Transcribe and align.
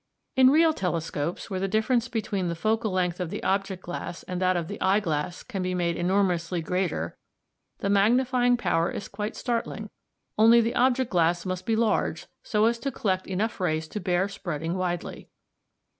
"In 0.35 0.49
real 0.49 0.73
telescopes, 0.73 1.51
where 1.51 1.59
the 1.59 1.67
difference 1.67 2.07
between 2.07 2.47
the 2.47 2.55
focal 2.55 2.89
length 2.89 3.19
of 3.19 3.29
the 3.29 3.43
object 3.43 3.83
glass 3.83 4.23
and 4.23 4.41
that 4.41 4.57
of 4.57 4.67
the 4.67 4.81
eye 4.81 4.99
glass 4.99 5.43
can 5.43 5.61
be 5.61 5.75
made 5.75 5.95
enormously 5.95 6.59
greater, 6.59 7.19
the 7.81 7.89
magnifying 7.91 8.57
power 8.57 8.89
is 8.89 9.07
quite 9.07 9.35
startling, 9.35 9.91
only 10.39 10.59
the 10.59 10.73
object 10.73 11.11
glass 11.11 11.45
must 11.45 11.67
be 11.67 11.75
large, 11.75 12.25
so 12.41 12.65
as 12.65 12.79
to 12.79 12.91
collect 12.91 13.27
enough 13.27 13.59
rays 13.59 13.87
to 13.89 13.99
bear 13.99 14.27
spreading 14.27 14.73
widely. 14.75 15.29